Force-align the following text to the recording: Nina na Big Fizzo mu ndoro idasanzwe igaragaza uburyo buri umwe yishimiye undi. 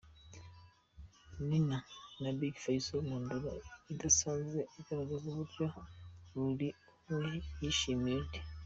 Nina 1.47 1.77
na 2.21 2.29
Big 2.37 2.55
Fizzo 2.63 2.95
mu 3.07 3.15
ndoro 3.23 3.51
idasanzwe 3.93 4.59
igaragaza 4.79 5.25
uburyo 5.31 5.65
buri 6.33 6.67
umwe 7.13 7.37
yishimiye 7.61 8.17
undi. 8.21 8.39